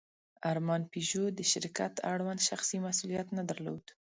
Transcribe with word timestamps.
ارمان 0.51 0.81
پيژو 0.91 1.23
د 1.37 1.39
شرکت 1.51 1.93
اړوند 2.11 2.39
شخصي 2.49 2.77
مسوولیت 2.85 3.27
نه 3.37 3.43
درلود. 3.49 3.85